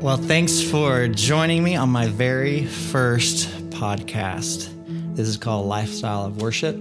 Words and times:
Well, 0.00 0.16
thanks 0.16 0.62
for 0.62 1.08
joining 1.08 1.64
me 1.64 1.74
on 1.74 1.90
my 1.90 2.06
very 2.06 2.64
first 2.66 3.48
podcast. 3.70 4.68
This 5.16 5.26
is 5.26 5.36
called 5.36 5.66
Lifestyle 5.66 6.24
of 6.24 6.40
Worship. 6.40 6.76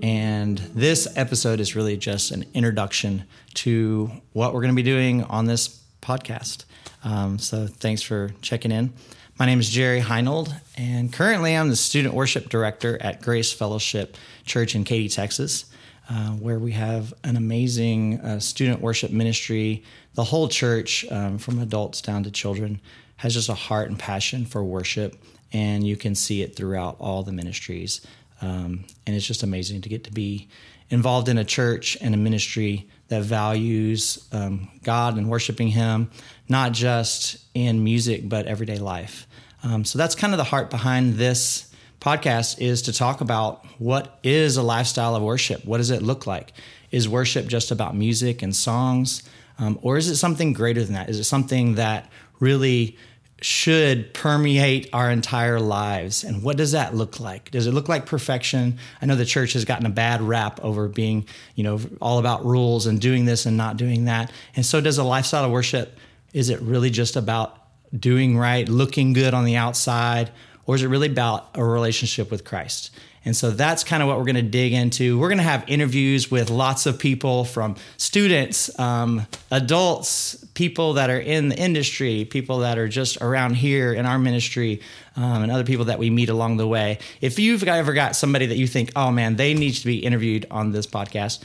And 0.00 0.58
this 0.58 1.08
episode 1.16 1.58
is 1.58 1.74
really 1.74 1.96
just 1.96 2.30
an 2.30 2.44
introduction 2.54 3.24
to 3.54 4.08
what 4.32 4.54
we're 4.54 4.60
going 4.60 4.72
to 4.72 4.76
be 4.76 4.84
doing 4.84 5.24
on 5.24 5.46
this 5.46 5.82
podcast. 6.00 6.64
Um, 7.02 7.40
so 7.40 7.66
thanks 7.66 8.02
for 8.02 8.30
checking 8.40 8.70
in. 8.70 8.92
My 9.36 9.46
name 9.46 9.58
is 9.58 9.68
Jerry 9.68 10.00
Heinold, 10.00 10.54
and 10.76 11.12
currently 11.12 11.56
I'm 11.56 11.70
the 11.70 11.76
student 11.76 12.14
worship 12.14 12.48
director 12.50 13.02
at 13.02 13.20
Grace 13.20 13.52
Fellowship 13.52 14.16
Church 14.46 14.76
in 14.76 14.84
Katy, 14.84 15.08
Texas, 15.08 15.64
uh, 16.08 16.30
where 16.30 16.58
we 16.58 16.72
have 16.72 17.14
an 17.24 17.36
amazing 17.36 18.20
uh, 18.20 18.38
student 18.38 18.80
worship 18.80 19.10
ministry 19.10 19.82
the 20.14 20.24
whole 20.24 20.48
church, 20.48 21.04
um, 21.10 21.38
from 21.38 21.58
adults 21.58 22.00
down 22.00 22.22
to 22.22 22.30
children, 22.30 22.80
has 23.16 23.34
just 23.34 23.48
a 23.48 23.54
heart 23.54 23.88
and 23.88 23.98
passion 23.98 24.46
for 24.46 24.62
worship, 24.62 25.16
and 25.52 25.86
you 25.86 25.96
can 25.96 26.14
see 26.14 26.42
it 26.42 26.56
throughout 26.56 26.96
all 27.00 27.22
the 27.22 27.32
ministries. 27.32 28.00
Um, 28.40 28.84
and 29.06 29.16
it's 29.16 29.26
just 29.26 29.42
amazing 29.42 29.80
to 29.82 29.88
get 29.88 30.04
to 30.04 30.12
be 30.12 30.48
involved 30.90 31.28
in 31.28 31.38
a 31.38 31.44
church 31.44 31.96
and 32.00 32.14
a 32.14 32.18
ministry 32.18 32.88
that 33.08 33.22
values 33.22 34.28
um, 34.32 34.68
God 34.82 35.16
and 35.16 35.28
worshiping 35.28 35.68
Him, 35.68 36.10
not 36.48 36.72
just 36.72 37.38
in 37.54 37.82
music 37.82 38.28
but 38.28 38.46
everyday 38.46 38.78
life. 38.78 39.26
Um, 39.62 39.84
so 39.84 39.98
that's 39.98 40.14
kind 40.14 40.32
of 40.32 40.38
the 40.38 40.44
heart 40.44 40.70
behind 40.70 41.14
this 41.14 41.73
podcast 42.04 42.60
is 42.60 42.82
to 42.82 42.92
talk 42.92 43.22
about 43.22 43.64
what 43.78 44.18
is 44.22 44.58
a 44.58 44.62
lifestyle 44.62 45.16
of 45.16 45.22
worship. 45.22 45.64
What 45.64 45.78
does 45.78 45.90
it 45.90 46.02
look 46.02 46.26
like? 46.26 46.52
Is 46.90 47.08
worship 47.08 47.46
just 47.46 47.70
about 47.70 47.96
music 47.96 48.42
and 48.42 48.54
songs? 48.54 49.22
Um, 49.58 49.78
or 49.80 49.96
is 49.96 50.08
it 50.08 50.16
something 50.16 50.52
greater 50.52 50.84
than 50.84 50.92
that? 50.94 51.08
Is 51.08 51.18
it 51.18 51.24
something 51.24 51.76
that 51.76 52.10
really 52.40 52.98
should 53.40 54.12
permeate 54.12 54.90
our 54.92 55.10
entire 55.10 55.58
lives? 55.58 56.24
And 56.24 56.42
what 56.42 56.58
does 56.58 56.72
that 56.72 56.94
look 56.94 57.20
like? 57.20 57.50
Does 57.50 57.66
it 57.66 57.72
look 57.72 57.88
like 57.88 58.04
perfection? 58.04 58.78
I 59.00 59.06
know 59.06 59.16
the 59.16 59.24
church 59.24 59.54
has 59.54 59.64
gotten 59.64 59.86
a 59.86 59.90
bad 59.90 60.20
rap 60.20 60.60
over 60.62 60.88
being, 60.88 61.26
you 61.54 61.64
know, 61.64 61.80
all 62.02 62.18
about 62.18 62.44
rules 62.44 62.86
and 62.86 63.00
doing 63.00 63.24
this 63.24 63.46
and 63.46 63.56
not 63.56 63.78
doing 63.78 64.04
that. 64.04 64.30
And 64.56 64.66
so 64.66 64.82
does 64.82 64.98
a 64.98 65.04
lifestyle 65.04 65.46
of 65.46 65.50
worship. 65.50 65.96
Is 66.34 66.50
it 66.50 66.60
really 66.60 66.90
just 66.90 67.16
about 67.16 67.56
doing 67.98 68.36
right, 68.36 68.68
looking 68.68 69.14
good 69.14 69.32
on 69.32 69.46
the 69.46 69.56
outside? 69.56 70.30
Or 70.66 70.74
is 70.74 70.82
it 70.82 70.88
really 70.88 71.08
about 71.08 71.50
a 71.54 71.64
relationship 71.64 72.30
with 72.30 72.44
Christ? 72.44 72.90
And 73.26 73.34
so 73.34 73.50
that's 73.50 73.84
kind 73.84 74.02
of 74.02 74.08
what 74.08 74.18
we're 74.18 74.24
going 74.24 74.36
to 74.36 74.42
dig 74.42 74.74
into. 74.74 75.18
We're 75.18 75.28
going 75.28 75.38
to 75.38 75.44
have 75.44 75.64
interviews 75.66 76.30
with 76.30 76.50
lots 76.50 76.84
of 76.84 76.98
people 76.98 77.44
from 77.44 77.76
students, 77.96 78.78
um, 78.78 79.26
adults, 79.50 80.44
people 80.52 80.94
that 80.94 81.08
are 81.08 81.18
in 81.18 81.48
the 81.48 81.56
industry, 81.56 82.26
people 82.26 82.58
that 82.58 82.76
are 82.78 82.88
just 82.88 83.22
around 83.22 83.54
here 83.54 83.94
in 83.94 84.04
our 84.04 84.18
ministry, 84.18 84.82
um, 85.16 85.42
and 85.42 85.50
other 85.50 85.64
people 85.64 85.86
that 85.86 85.98
we 85.98 86.10
meet 86.10 86.28
along 86.28 86.58
the 86.58 86.66
way. 86.66 86.98
If 87.22 87.38
you've 87.38 87.64
ever 87.64 87.94
got 87.94 88.14
somebody 88.14 88.46
that 88.46 88.56
you 88.56 88.66
think, 88.66 88.92
oh 88.94 89.10
man, 89.10 89.36
they 89.36 89.54
need 89.54 89.72
to 89.72 89.86
be 89.86 90.04
interviewed 90.04 90.46
on 90.50 90.72
this 90.72 90.86
podcast, 90.86 91.42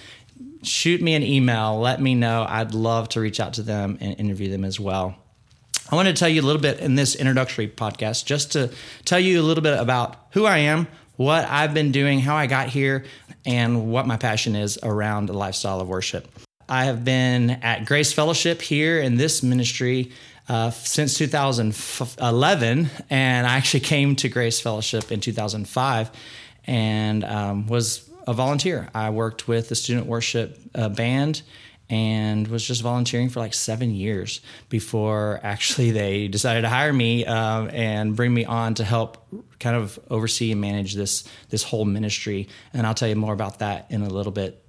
shoot 0.64 1.02
me 1.02 1.14
an 1.14 1.24
email. 1.24 1.80
Let 1.80 2.02
me 2.02 2.14
know. 2.14 2.46
I'd 2.48 2.74
love 2.74 3.08
to 3.10 3.22
reach 3.22 3.40
out 3.40 3.54
to 3.54 3.64
them 3.64 3.98
and 4.02 4.20
interview 4.20 4.50
them 4.50 4.66
as 4.66 4.80
well. 4.80 5.16
I 5.92 5.96
want 5.96 6.08
to 6.08 6.14
tell 6.14 6.30
you 6.30 6.42
a 6.42 6.46
little 6.46 6.62
bit 6.62 6.82
in 6.82 6.94
this 6.94 7.16
introductory 7.16 7.68
podcast, 7.68 8.26
just 8.26 8.52
to 8.52 8.72
tell 9.06 9.20
you 9.20 9.42
a 9.42 9.44
little 9.44 9.64
bit 9.64 9.80
about 9.80 10.18
who 10.34 10.46
I 10.46 10.60
am, 10.60 10.88
what 11.16 11.46
I've 11.46 11.74
been 11.74 11.92
doing, 11.92 12.20
how 12.20 12.36
I 12.36 12.46
got 12.46 12.70
here, 12.70 13.06
and 13.44 13.92
what 13.92 14.06
my 14.06 14.16
passion 14.16 14.56
is 14.56 14.78
around 14.84 15.26
the 15.26 15.34
lifestyle 15.34 15.82
of 15.82 15.88
worship. 15.88 16.30
I 16.68 16.86
have 16.86 17.04
been 17.04 17.50
at 17.50 17.86
Grace 17.86 18.14
Fellowship 18.14 18.62
here 18.62 19.00
in 19.00 19.16
this 19.16 19.42
ministry 19.42 20.12
uh, 20.48 20.70
since 20.70 21.18
2011, 21.18 22.90
and 23.10 23.48
I 23.48 23.58
actually 23.58 23.80
came 23.80 24.16
to 24.18 24.30
Grace 24.30 24.60
Fellowship 24.60 25.12
in 25.12 25.22
2005 25.22 26.12
and 26.68 27.24
um, 27.24 27.66
was 27.66 28.08
a 28.28 28.34
volunteer. 28.34 28.90
I 28.94 29.10
worked 29.10 29.48
with 29.48 29.70
the 29.70 29.76
student 29.76 30.06
worship 30.06 30.60
uh, 30.76 30.90
band 30.90 31.42
and 31.90 32.48
was 32.48 32.64
just 32.66 32.82
volunteering 32.82 33.30
for 33.30 33.40
like 33.40 33.54
seven 33.54 33.94
years 33.94 34.42
before 34.70 35.40
actually 35.44 35.92
they 35.92 36.28
decided 36.28 36.62
to 36.62 36.70
hire 36.70 36.94
me 36.94 37.26
uh, 37.26 37.66
and 37.68 38.16
bring 38.16 38.34
me 38.34 38.46
on 38.46 38.76
to 38.76 38.84
help 38.84 39.28
kind 39.60 39.76
of 39.76 40.00
oversee 40.10 40.52
and 40.52 40.62
manage 40.62 40.94
this 40.94 41.24
this 41.50 41.64
whole 41.64 41.86
ministry. 41.86 42.48
And 42.74 42.86
I'll 42.86 42.94
tell 42.94 43.10
you 43.10 43.16
more 43.16 43.34
about 43.34 43.60
that 43.60 43.88
in 43.90 44.02
a 44.02 44.10
little 44.10 44.32
bit. 44.32 44.64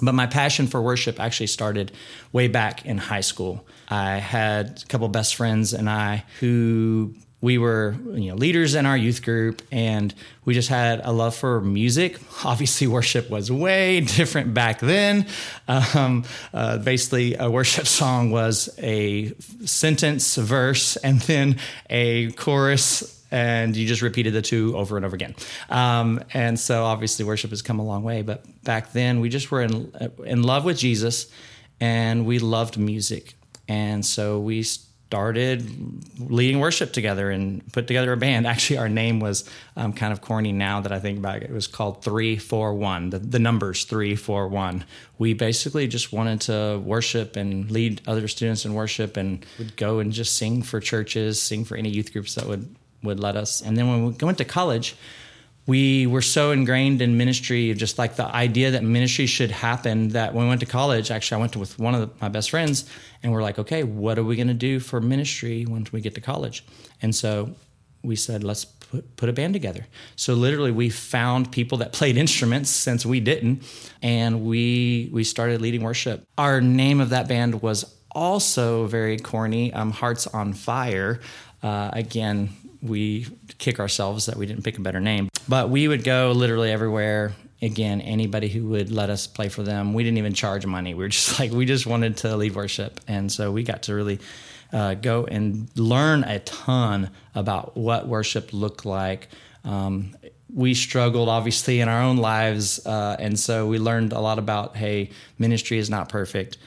But 0.00 0.14
my 0.14 0.26
passion 0.26 0.68
for 0.68 0.80
worship 0.80 1.20
actually 1.20 1.48
started 1.48 1.92
way 2.32 2.48
back 2.48 2.86
in 2.86 2.96
high 2.96 3.20
school. 3.20 3.66
I 3.88 4.14
had 4.14 4.82
a 4.82 4.86
couple 4.86 5.08
best 5.08 5.34
friends 5.34 5.74
and 5.74 5.90
I 5.90 6.24
who 6.40 7.14
we 7.42 7.58
were 7.58 7.94
you 8.12 8.30
know 8.30 8.34
leaders 8.36 8.74
in 8.74 8.86
our 8.86 8.96
youth 8.96 9.22
group 9.22 9.60
and 9.70 10.14
we 10.46 10.54
just 10.54 10.70
had 10.70 11.02
a 11.04 11.12
love 11.12 11.34
for 11.34 11.60
music. 11.60 12.18
Obviously 12.44 12.86
worship 12.86 13.28
was 13.28 13.52
way 13.52 14.00
different 14.00 14.54
back 14.54 14.80
then. 14.80 15.26
Um, 15.68 16.24
uh, 16.54 16.78
basically 16.78 17.34
a 17.34 17.50
worship 17.50 17.86
song 18.00 18.30
was 18.30 18.70
a 18.78 19.34
sentence 19.66 20.36
verse 20.36 20.96
and 20.96 21.20
then 21.20 21.58
a 21.90 22.32
chorus 22.32 23.20
and 23.30 23.76
you 23.76 23.86
just 23.86 24.02
repeated 24.02 24.32
the 24.34 24.42
two 24.42 24.76
over 24.76 24.96
and 24.96 25.04
over 25.04 25.14
again. 25.14 25.34
Um, 25.68 26.22
and 26.32 26.58
so 26.58 26.84
obviously 26.84 27.24
worship 27.26 27.50
has 27.50 27.60
come 27.60 27.78
a 27.78 27.84
long 27.84 28.02
way 28.02 28.22
but 28.22 28.44
back 28.64 28.92
then 28.92 29.20
we 29.20 29.28
just 29.28 29.50
were 29.50 29.60
in, 29.60 29.92
in 30.24 30.42
love 30.42 30.64
with 30.64 30.78
jesus 30.78 31.30
and 31.82 32.26
we 32.26 32.38
loved 32.38 32.78
music. 32.78 33.34
And 33.66 34.06
so 34.06 34.38
we 34.38 34.64
started 35.12 35.62
leading 36.18 36.58
worship 36.58 36.90
together 36.90 37.30
and 37.30 37.70
put 37.74 37.86
together 37.86 38.14
a 38.14 38.16
band. 38.16 38.46
Actually, 38.46 38.78
our 38.78 38.88
name 38.88 39.20
was 39.20 39.44
um, 39.76 39.92
kind 39.92 40.10
of 40.10 40.22
corny 40.22 40.52
now 40.52 40.80
that 40.80 40.90
I 40.90 41.00
think 41.00 41.18
about 41.18 41.36
it. 41.36 41.42
It 41.42 41.52
was 41.52 41.66
called 41.66 42.02
341, 42.02 43.10
the, 43.10 43.18
the 43.18 43.38
numbers 43.38 43.84
341. 43.84 44.86
We 45.18 45.34
basically 45.34 45.86
just 45.86 46.14
wanted 46.14 46.40
to 46.42 46.80
worship 46.82 47.36
and 47.36 47.70
lead 47.70 48.00
other 48.06 48.26
students 48.26 48.64
in 48.64 48.72
worship 48.72 49.18
and 49.18 49.44
would 49.58 49.76
go 49.76 49.98
and 49.98 50.14
just 50.14 50.38
sing 50.38 50.62
for 50.62 50.80
churches, 50.80 51.42
sing 51.42 51.66
for 51.66 51.76
any 51.76 51.90
youth 51.90 52.10
groups 52.14 52.34
that 52.36 52.46
would, 52.46 52.74
would 53.02 53.20
let 53.20 53.36
us. 53.36 53.60
And 53.60 53.76
then 53.76 53.88
when 53.88 54.06
we 54.06 54.24
went 54.24 54.38
to 54.38 54.46
college, 54.46 54.96
we 55.66 56.06
were 56.06 56.22
so 56.22 56.50
ingrained 56.50 57.00
in 57.00 57.16
ministry, 57.16 57.72
just 57.74 57.98
like 57.98 58.16
the 58.16 58.26
idea 58.26 58.72
that 58.72 58.82
ministry 58.82 59.26
should 59.26 59.50
happen, 59.50 60.08
that 60.08 60.34
when 60.34 60.44
we 60.44 60.48
went 60.48 60.60
to 60.60 60.66
college, 60.66 61.10
actually, 61.10 61.36
I 61.36 61.40
went 61.40 61.52
to 61.52 61.60
with 61.60 61.78
one 61.78 61.94
of 61.94 62.00
the, 62.00 62.10
my 62.20 62.28
best 62.28 62.50
friends, 62.50 62.84
and 63.22 63.32
we're 63.32 63.42
like, 63.42 63.58
okay, 63.58 63.84
what 63.84 64.18
are 64.18 64.24
we 64.24 64.34
going 64.34 64.48
to 64.48 64.54
do 64.54 64.80
for 64.80 65.00
ministry 65.00 65.64
once 65.66 65.92
we 65.92 66.00
get 66.00 66.14
to 66.16 66.20
college? 66.20 66.64
And 67.00 67.14
so 67.14 67.54
we 68.02 68.16
said, 68.16 68.42
let's 68.42 68.64
put, 68.64 69.16
put 69.16 69.28
a 69.28 69.32
band 69.32 69.52
together. 69.52 69.86
So 70.16 70.34
literally, 70.34 70.72
we 70.72 70.90
found 70.90 71.52
people 71.52 71.78
that 71.78 71.92
played 71.98 72.16
instruments 72.16 72.70
since 72.70 73.06
we 73.06 73.20
didn't, 73.20 73.62
and 74.02 74.44
we 74.44 75.10
we 75.12 75.22
started 75.22 75.60
leading 75.60 75.82
worship. 75.82 76.24
Our 76.38 76.60
name 76.60 77.00
of 77.00 77.10
that 77.10 77.28
band 77.28 77.62
was 77.62 77.84
also 78.10 78.86
very 78.86 79.18
corny, 79.18 79.72
um, 79.72 79.90
Hearts 79.90 80.26
on 80.26 80.52
Fire. 80.52 81.20
Uh, 81.62 81.90
again, 81.92 82.50
we 82.82 83.26
kick 83.58 83.78
ourselves 83.78 84.26
that 84.26 84.36
we 84.36 84.46
didn't 84.46 84.64
pick 84.64 84.76
a 84.76 84.80
better 84.80 85.00
name. 85.00 85.28
But 85.48 85.70
we 85.70 85.88
would 85.88 86.04
go 86.04 86.32
literally 86.32 86.70
everywhere. 86.70 87.32
Again, 87.62 88.00
anybody 88.00 88.48
who 88.48 88.68
would 88.70 88.90
let 88.90 89.08
us 89.08 89.28
play 89.28 89.48
for 89.48 89.62
them. 89.62 89.94
We 89.94 90.02
didn't 90.02 90.18
even 90.18 90.34
charge 90.34 90.66
money. 90.66 90.94
We 90.94 91.04
were 91.04 91.08
just 91.08 91.38
like, 91.40 91.52
we 91.52 91.64
just 91.64 91.86
wanted 91.86 92.16
to 92.18 92.36
lead 92.36 92.54
worship. 92.54 93.00
And 93.06 93.30
so 93.30 93.52
we 93.52 93.62
got 93.62 93.84
to 93.84 93.94
really 93.94 94.18
uh, 94.72 94.94
go 94.94 95.24
and 95.24 95.68
learn 95.76 96.24
a 96.24 96.40
ton 96.40 97.10
about 97.34 97.76
what 97.76 98.08
worship 98.08 98.52
looked 98.52 98.84
like. 98.84 99.28
Um, 99.64 100.16
we 100.52 100.74
struggled 100.74 101.28
obviously 101.28 101.80
in 101.80 101.88
our 101.88 102.02
own 102.02 102.16
lives. 102.16 102.84
Uh, 102.84 103.16
and 103.18 103.38
so 103.38 103.66
we 103.68 103.78
learned 103.78 104.12
a 104.12 104.20
lot 104.20 104.38
about, 104.38 104.76
hey, 104.76 105.10
ministry 105.38 105.78
is 105.78 105.88
not 105.88 106.08
perfect. 106.08 106.58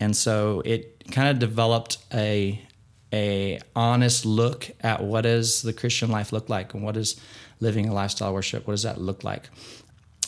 And 0.00 0.16
so 0.16 0.62
it 0.64 1.04
kind 1.10 1.28
of 1.28 1.38
developed 1.38 1.98
a 2.14 2.62
a 3.12 3.60
honest 3.74 4.26
look 4.26 4.70
at 4.80 5.02
what 5.02 5.22
does 5.22 5.62
the 5.62 5.72
Christian 5.72 6.10
life 6.10 6.32
look 6.32 6.48
like 6.48 6.74
and 6.74 6.82
what 6.82 6.96
is 6.96 7.20
living 7.60 7.88
a 7.88 7.94
lifestyle 7.94 8.32
worship, 8.34 8.66
what 8.66 8.74
does 8.74 8.82
that 8.82 9.00
look 9.00 9.24
like? 9.24 9.48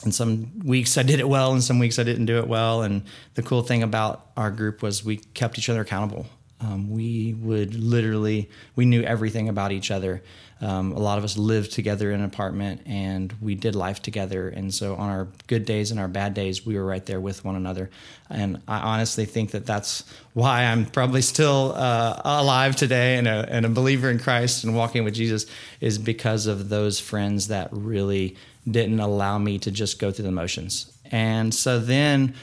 And 0.03 0.15
some 0.15 0.59
weeks 0.61 0.97
I 0.97 1.03
did 1.03 1.21
it 1.21 1.29
well, 1.29 1.53
and 1.53 1.63
some 1.63 1.79
weeks 1.79 1.99
I 1.99 2.05
didn't 2.05 2.25
do 2.25 2.39
it 2.39 2.49
well. 2.49 2.83
And 2.83 3.03
the 3.35 3.43
cool 3.43 3.63
thing 3.63 3.83
about 3.83 4.31
our 4.37 4.51
group 4.51 4.83
was 4.83 5.05
we 5.05 5.19
kept 5.19 5.59
each 5.59 5.69
other 5.69 5.83
accountable. 5.83 6.27
Um, 6.61 6.91
we 6.91 7.35
would 7.35 7.75
literally, 7.75 8.51
we 8.77 8.85
knew 8.85 9.03
everything 9.03 9.49
about 9.49 9.73
each 9.73 9.91
other. 9.91 10.23
Um, 10.61 10.93
a 10.93 10.99
lot 10.99 11.17
of 11.17 11.25
us 11.25 11.39
lived 11.39 11.73
together 11.73 12.13
in 12.13 12.21
an 12.21 12.27
apartment 12.27 12.83
and 12.85 13.35
we 13.41 13.55
did 13.55 13.75
life 13.75 14.03
together. 14.03 14.49
And 14.49 14.73
so 14.75 14.95
on 14.95 15.09
our 15.09 15.29
good 15.47 15.65
days 15.65 15.91
and 15.91 15.99
our 15.99 16.09
bad 16.09 16.35
days, 16.35 16.67
we 16.67 16.77
were 16.77 16.85
right 16.85 17.05
there 17.07 17.21
with 17.21 17.45
one 17.47 17.57
another. 17.57 17.89
And 18.29 18.61
I 18.69 18.79
honestly 18.81 19.25
think 19.25 19.53
that 19.53 19.65
that's 19.65 20.05
why 20.35 20.65
I'm 20.65 20.85
probably 20.85 21.23
still 21.23 21.73
uh, 21.75 22.21
alive 22.25 22.77
today 22.77 23.17
and 23.17 23.27
a, 23.27 23.47
and 23.49 23.65
a 23.65 23.71
believer 23.71 24.11
in 24.11 24.19
Christ 24.19 24.65
and 24.65 24.77
walking 24.77 25.03
with 25.03 25.15
Jesus 25.15 25.47
is 25.81 25.97
because 25.97 26.47
of 26.47 26.69
those 26.69 27.01
friends 27.01 27.49
that 27.49 27.71
really 27.73 28.37
didn't 28.71 29.01
allow 29.01 29.39
me 29.39 29.59
to 29.61 29.71
just 29.71 29.99
go 29.99 30.13
through 30.13 30.27
the 30.27 30.31
motions. 30.31 30.93
And 31.11 31.55
so 31.55 31.79
then, 31.79 32.35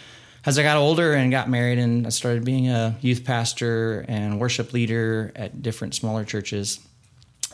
as 0.47 0.57
I 0.57 0.63
got 0.63 0.77
older 0.77 1.13
and 1.13 1.29
got 1.29 1.49
married, 1.49 1.77
and 1.77 2.07
I 2.07 2.09
started 2.09 2.45
being 2.45 2.69
a 2.69 2.95
youth 3.01 3.25
pastor 3.25 4.05
and 4.07 4.39
worship 4.39 4.71
leader 4.71 5.33
at 5.35 5.61
different 5.61 5.93
smaller 5.93 6.23
churches. 6.23 6.79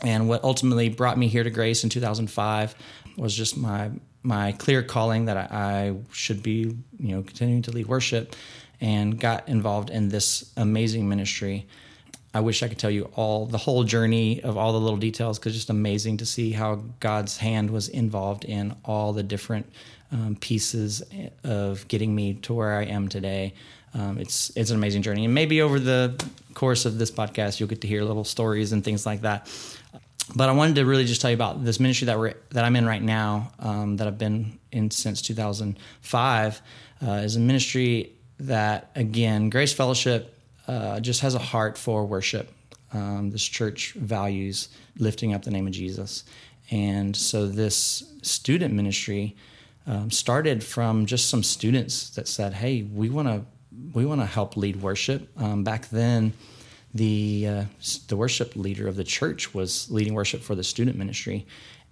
And 0.02 0.28
what 0.28 0.44
ultimately 0.44 0.90
brought 0.90 1.18
me 1.18 1.26
here 1.26 1.42
to 1.42 1.50
Grace 1.50 1.82
in 1.82 1.90
2005 1.90 2.76
was 3.18 3.34
just 3.34 3.56
my 3.56 3.90
my 4.22 4.52
clear 4.52 4.82
calling 4.82 5.24
that 5.24 5.36
I, 5.36 5.48
I 5.52 5.96
should 6.12 6.42
be, 6.42 6.76
you 6.98 7.16
know, 7.16 7.22
continuing 7.22 7.62
to 7.62 7.72
lead 7.72 7.86
worship, 7.86 8.36
and 8.80 9.18
got 9.18 9.48
involved 9.48 9.90
in 9.90 10.08
this 10.08 10.52
amazing 10.56 11.08
ministry. 11.08 11.66
I 12.34 12.40
wish 12.40 12.64
I 12.64 12.68
could 12.68 12.78
tell 12.78 12.90
you 12.90 13.04
all 13.14 13.46
the 13.46 13.58
whole 13.58 13.84
journey 13.84 14.42
of 14.42 14.58
all 14.58 14.72
the 14.72 14.80
little 14.80 14.98
details 14.98 15.38
because 15.38 15.52
it's 15.52 15.60
just 15.60 15.70
amazing 15.70 16.16
to 16.16 16.26
see 16.26 16.50
how 16.50 16.82
God's 16.98 17.38
hand 17.38 17.70
was 17.70 17.88
involved 17.88 18.44
in 18.44 18.74
all 18.84 19.12
the 19.12 19.22
different 19.22 19.72
um, 20.10 20.36
pieces 20.40 21.02
of 21.44 21.86
getting 21.86 22.12
me 22.12 22.34
to 22.34 22.52
where 22.52 22.76
I 22.76 22.84
am 22.84 23.08
today. 23.08 23.54
Um, 23.94 24.18
it's 24.18 24.50
it's 24.56 24.70
an 24.70 24.76
amazing 24.76 25.02
journey, 25.02 25.24
and 25.24 25.32
maybe 25.32 25.62
over 25.62 25.78
the 25.78 26.20
course 26.54 26.84
of 26.84 26.98
this 26.98 27.12
podcast, 27.12 27.60
you'll 27.60 27.68
get 27.68 27.80
to 27.82 27.86
hear 27.86 28.02
little 28.02 28.24
stories 28.24 28.72
and 28.72 28.82
things 28.82 29.06
like 29.06 29.20
that. 29.20 29.48
But 30.34 30.48
I 30.48 30.52
wanted 30.52 30.74
to 30.76 30.84
really 30.84 31.04
just 31.04 31.20
tell 31.20 31.30
you 31.30 31.36
about 31.36 31.64
this 31.64 31.78
ministry 31.78 32.06
that 32.06 32.18
we're 32.18 32.34
that 32.50 32.64
I'm 32.64 32.74
in 32.74 32.86
right 32.86 33.02
now, 33.02 33.52
um, 33.60 33.96
that 33.98 34.08
I've 34.08 34.18
been 34.18 34.58
in 34.72 34.90
since 34.90 35.22
2005, 35.22 36.62
uh, 37.06 37.10
is 37.10 37.36
a 37.36 37.40
ministry 37.40 38.12
that 38.40 38.90
again, 38.96 39.50
Grace 39.50 39.72
Fellowship 39.72 40.36
uh, 40.68 41.00
just 41.00 41.20
has 41.20 41.34
a 41.34 41.38
heart 41.38 41.76
for 41.76 42.06
worship. 42.06 42.52
Um, 42.92 43.30
this 43.30 43.44
church 43.44 43.92
values 43.94 44.68
lifting 44.98 45.34
up 45.34 45.42
the 45.42 45.50
name 45.50 45.66
of 45.66 45.72
Jesus, 45.72 46.24
and 46.70 47.16
so 47.16 47.46
this 47.46 48.04
student 48.22 48.72
ministry 48.72 49.36
um, 49.86 50.10
started 50.10 50.62
from 50.62 51.06
just 51.06 51.28
some 51.28 51.42
students 51.42 52.10
that 52.10 52.28
said, 52.28 52.54
"Hey, 52.54 52.82
we 52.82 53.10
want 53.10 53.28
to 53.28 53.44
we 53.92 54.06
want 54.06 54.20
to 54.20 54.26
help 54.26 54.56
lead 54.56 54.80
worship." 54.80 55.28
Um, 55.36 55.64
back 55.64 55.88
then, 55.90 56.32
the 56.94 57.46
uh, 57.48 57.64
the 58.08 58.16
worship 58.16 58.54
leader 58.56 58.86
of 58.86 58.96
the 58.96 59.04
church 59.04 59.52
was 59.54 59.90
leading 59.90 60.14
worship 60.14 60.42
for 60.42 60.54
the 60.54 60.64
student 60.64 60.96
ministry, 60.96 61.46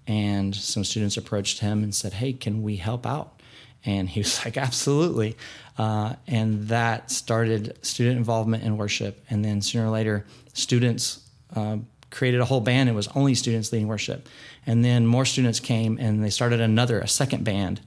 and 0.06 0.54
some 0.54 0.84
students 0.84 1.16
approached 1.16 1.58
him 1.58 1.82
and 1.82 1.94
said, 1.94 2.14
"Hey, 2.14 2.32
can 2.32 2.62
we 2.62 2.76
help 2.76 3.06
out?" 3.06 3.41
And 3.84 4.08
he 4.08 4.20
was 4.20 4.42
like, 4.44 4.56
"Absolutely." 4.56 5.36
Uh, 5.78 6.14
and 6.26 6.68
that 6.68 7.10
started 7.10 7.78
student 7.84 8.18
involvement 8.18 8.62
in 8.62 8.76
worship, 8.76 9.24
and 9.30 9.44
then 9.44 9.62
sooner 9.62 9.86
or 9.86 9.90
later, 9.90 10.26
students. 10.52 11.20
Uh, 11.54 11.78
created 12.12 12.40
a 12.40 12.44
whole 12.44 12.60
band. 12.60 12.88
It 12.88 12.94
was 12.94 13.08
only 13.14 13.34
students 13.34 13.72
leading 13.72 13.88
worship. 13.88 14.28
And 14.66 14.84
then 14.84 15.06
more 15.06 15.24
students 15.24 15.58
came 15.58 15.98
and 15.98 16.22
they 16.22 16.30
started 16.30 16.60
another, 16.60 17.00
a 17.00 17.08
second 17.08 17.42
band. 17.42 17.80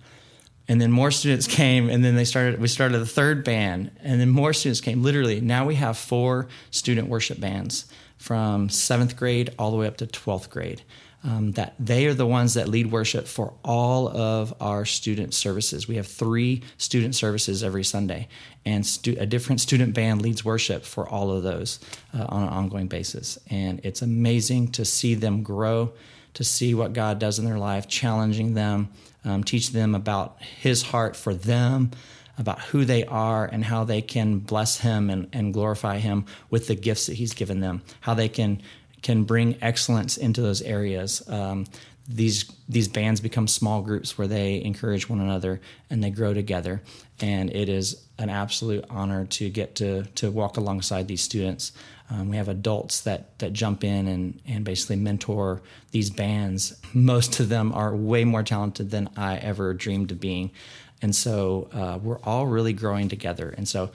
And 0.67 0.81
then 0.81 0.91
more 0.91 1.11
students 1.11 1.47
came 1.61 1.89
and 1.89 2.03
then 2.03 2.15
they 2.15 2.25
started, 2.25 2.59
we 2.59 2.67
started 2.67 3.01
a 3.01 3.05
third 3.05 3.43
band. 3.45 3.91
And 4.03 4.19
then 4.19 4.29
more 4.29 4.51
students 4.51 4.81
came. 4.81 5.03
Literally, 5.03 5.39
now 5.39 5.65
we 5.65 5.75
have 5.75 5.97
four 5.97 6.47
student 6.71 7.07
worship 7.07 7.39
bands 7.39 7.85
from 8.17 8.69
seventh 8.69 9.15
grade 9.15 9.53
all 9.57 9.71
the 9.71 9.77
way 9.77 9.87
up 9.87 9.97
to 9.97 10.07
12th 10.07 10.49
grade 10.49 10.81
um, 11.25 11.53
that 11.53 11.73
they 11.79 12.05
are 12.05 12.13
the 12.13 12.25
ones 12.25 12.53
that 12.53 12.69
lead 12.69 12.91
worship 12.91 13.27
for 13.27 13.53
all 13.63 14.07
of 14.15 14.53
our 14.61 14.85
student 14.85 15.33
services. 15.33 15.87
We 15.87 15.95
have 15.95 16.07
three 16.07 16.61
student 16.77 17.15
services 17.15 17.63
every 17.63 17.83
Sunday, 17.83 18.27
and 18.63 18.85
stu- 18.85 19.17
a 19.19 19.25
different 19.25 19.59
student 19.59 19.95
band 19.95 20.21
leads 20.21 20.45
worship 20.45 20.85
for 20.85 21.09
all 21.09 21.31
of 21.31 21.41
those 21.41 21.79
uh, 22.13 22.25
on 22.29 22.43
an 22.43 22.49
ongoing 22.49 22.87
basis. 22.87 23.39
And 23.49 23.81
it's 23.83 24.03
amazing 24.03 24.69
to 24.73 24.85
see 24.85 25.15
them 25.15 25.41
grow, 25.41 25.93
to 26.35 26.43
see 26.43 26.75
what 26.75 26.93
God 26.93 27.17
does 27.17 27.39
in 27.39 27.45
their 27.45 27.59
life, 27.59 27.87
challenging 27.87 28.53
them, 28.53 28.89
um, 29.23 29.43
teach 29.43 29.71
them 29.71 29.95
about 29.95 30.39
His 30.41 30.83
heart 30.83 31.15
for 31.15 31.33
them 31.33 31.91
about 32.37 32.59
who 32.59 32.83
they 32.83 33.05
are 33.05 33.45
and 33.45 33.63
how 33.63 33.85
they 33.85 34.01
can 34.01 34.39
bless 34.39 34.79
him 34.79 35.09
and, 35.09 35.25
and 35.31 35.53
glorify 35.53 35.99
him 35.99 36.25
with 36.49 36.67
the 36.67 36.75
gifts 36.75 37.05
that 37.05 37.13
he's 37.13 37.33
given 37.33 37.61
them, 37.61 37.81
how 38.01 38.13
they 38.13 38.27
can 38.27 38.61
can 39.05 39.23
bring 39.23 39.55
excellence 39.61 40.17
into 40.17 40.41
those 40.41 40.63
areas. 40.63 41.21
Um, 41.29 41.67
these 42.09 42.51
these 42.67 42.87
bands 42.87 43.21
become 43.21 43.47
small 43.47 43.83
groups 43.83 44.17
where 44.17 44.27
they 44.27 44.63
encourage 44.63 45.07
one 45.07 45.19
another 45.19 45.61
and 45.91 46.03
they 46.03 46.09
grow 46.09 46.33
together. 46.33 46.81
And 47.21 47.51
it 47.51 47.69
is 47.69 48.03
an 48.17 48.31
absolute 48.31 48.83
honor 48.89 49.25
to 49.25 49.49
get 49.51 49.75
to 49.75 50.05
to 50.15 50.31
walk 50.31 50.57
alongside 50.57 51.07
these 51.07 51.21
students. 51.21 51.71
Um, 52.09 52.29
we 52.29 52.37
have 52.37 52.49
adults 52.49 53.01
that 53.01 53.37
that 53.37 53.53
jump 53.53 53.83
in 53.83 54.07
and 54.07 54.41
and 54.47 54.65
basically 54.65 54.95
mentor 54.95 55.61
these 55.91 56.09
bands. 56.09 56.75
Most 56.93 57.39
of 57.39 57.47
them 57.49 57.73
are 57.73 57.95
way 57.95 58.23
more 58.23 58.43
talented 58.43 58.89
than 58.89 59.09
I 59.15 59.37
ever 59.37 59.75
dreamed 59.75 60.11
of 60.11 60.19
being, 60.19 60.49
and 61.03 61.15
so 61.15 61.69
uh, 61.73 61.99
we're 62.01 62.21
all 62.23 62.47
really 62.47 62.73
growing 62.73 63.07
together. 63.07 63.53
And 63.55 63.67
so 63.67 63.91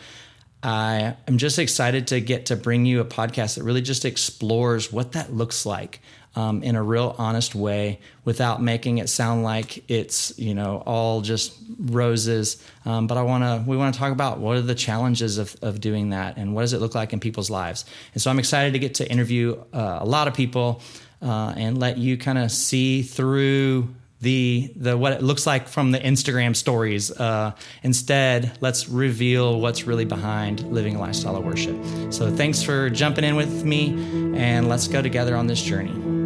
I 0.62 1.17
am 1.27 1.39
just 1.39 1.59
excited 1.59 2.09
to 2.09 2.21
get 2.21 2.47
to 2.47 2.57
bring 2.57 2.85
you 2.85 3.01
a 3.01 3.05
podcast 3.05 3.57
that 3.57 3.65
really 3.65 3.81
just 3.81 4.05
explores 4.05 4.93
what 4.93 5.12
that 5.12 5.33
looks 5.33 5.65
like 5.65 6.01
um, 6.37 6.62
in 6.62 6.77
a 6.77 6.83
real 6.83 7.15
honest 7.19 7.55
way 7.55 7.99
without 8.25 8.62
making 8.62 8.99
it 8.99 9.09
sound 9.09 9.43
like 9.43 9.83
it's 9.91 10.39
you 10.39 10.55
know 10.55 10.83
all 10.87 11.23
just 11.23 11.55
roses. 11.79 12.62
Um, 12.85 13.07
but 13.07 13.17
I 13.17 13.23
want 13.23 13.43
to 13.43 13.69
we 13.69 13.77
want 13.77 13.95
to 13.95 13.99
talk 13.99 14.12
about 14.12 14.39
what 14.39 14.57
are 14.57 14.62
the 14.62 14.75
challenges 14.75 15.39
of, 15.39 15.57
of 15.62 15.81
doing 15.81 16.11
that 16.11 16.37
and 16.37 16.55
what 16.55 16.62
does 16.62 16.73
it 16.73 16.81
look 16.81 16.95
like 16.95 17.12
in 17.12 17.21
people's 17.21 17.51
lives. 17.51 17.85
And 18.12 18.23
so 18.23 18.31
I'm 18.31 18.39
excited 18.39 18.75
to 18.75 18.79
get 18.79 18.95
to 18.97 19.11
interview 19.11 19.62
uh, 19.73 19.99
a 20.01 20.07
lot 20.07 20.29
of 20.29 20.35
people 20.35 20.83
uh, 21.23 21.55
and 21.57 21.79
let 21.79 21.99
you 21.99 22.17
kind 22.17 22.39
of 22.39 22.53
see 22.53 23.03
through 23.03 23.89
the 24.21 24.73
the 24.77 24.97
what 24.97 25.13
it 25.13 25.23
looks 25.23 25.47
like 25.47 25.69
from 25.69 25.93
the 25.93 25.99
Instagram 25.99 26.55
stories. 26.55 27.11
Uh, 27.11 27.53
instead, 27.83 28.53
let's 28.61 28.89
reveal 28.89 29.61
what's 29.61 29.85
really 29.85 30.05
behind 30.05 30.63
living 30.73 30.97
a 30.97 31.01
lifestyle 31.01 31.37
of 31.37 31.45
worship. 31.45 31.77
So, 32.11 32.31
thanks 32.35 32.63
for 32.63 32.91
jumping 32.91 33.25
in 33.25 33.37
with 33.37 33.65
me, 33.65 33.91
and 34.37 34.69
let's 34.69 34.89
go 34.89 35.03
together 35.03 35.37
on 35.37 35.47
this 35.47 35.63
journey. 35.63 36.20